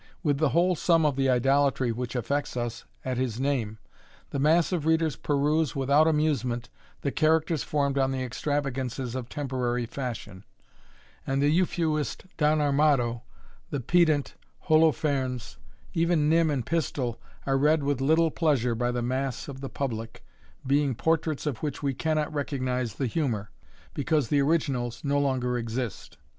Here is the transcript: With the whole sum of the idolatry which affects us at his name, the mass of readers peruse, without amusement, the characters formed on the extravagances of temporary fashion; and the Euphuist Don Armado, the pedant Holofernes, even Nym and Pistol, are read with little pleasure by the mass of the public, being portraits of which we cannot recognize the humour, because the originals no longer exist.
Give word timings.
With 0.23 0.39
the 0.39 0.49
whole 0.49 0.73
sum 0.73 1.05
of 1.05 1.15
the 1.15 1.29
idolatry 1.29 1.91
which 1.91 2.15
affects 2.15 2.57
us 2.57 2.85
at 3.05 3.17
his 3.19 3.39
name, 3.39 3.77
the 4.31 4.39
mass 4.39 4.71
of 4.71 4.87
readers 4.87 5.15
peruse, 5.15 5.75
without 5.75 6.07
amusement, 6.07 6.71
the 7.01 7.11
characters 7.11 7.61
formed 7.63 7.99
on 7.99 8.11
the 8.11 8.23
extravagances 8.23 9.13
of 9.13 9.29
temporary 9.29 9.85
fashion; 9.85 10.43
and 11.27 11.39
the 11.39 11.49
Euphuist 11.51 12.25
Don 12.37 12.59
Armado, 12.59 13.21
the 13.69 13.79
pedant 13.79 14.33
Holofernes, 14.67 15.57
even 15.93 16.27
Nym 16.27 16.49
and 16.49 16.65
Pistol, 16.65 17.21
are 17.45 17.59
read 17.59 17.83
with 17.83 18.01
little 18.01 18.31
pleasure 18.31 18.73
by 18.73 18.89
the 18.91 19.03
mass 19.03 19.47
of 19.47 19.61
the 19.61 19.69
public, 19.69 20.25
being 20.65 20.95
portraits 20.95 21.45
of 21.45 21.57
which 21.59 21.83
we 21.83 21.93
cannot 21.93 22.33
recognize 22.33 22.95
the 22.95 23.05
humour, 23.05 23.51
because 23.93 24.29
the 24.29 24.41
originals 24.41 25.03
no 25.03 25.19
longer 25.19 25.59
exist. 25.59 26.17